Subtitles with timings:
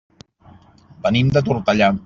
[1.05, 1.95] Venim de Tortellà.